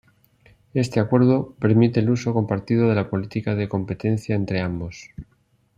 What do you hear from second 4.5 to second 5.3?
ambos.